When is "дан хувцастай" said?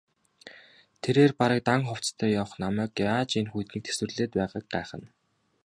1.67-2.29